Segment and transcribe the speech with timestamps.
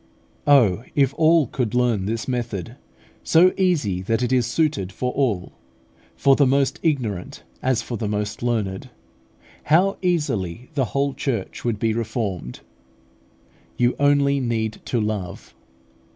[0.47, 2.75] Oh, if all could learn this method,
[3.23, 5.51] so easy that it is suited for all,
[6.15, 8.89] for the most ignorant as for the most learned,
[9.65, 12.61] how easily the whole Church would be reformed!
[13.77, 15.53] You only need to love.